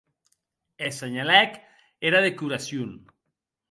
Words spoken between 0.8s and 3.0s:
E senhalèc era decoracion.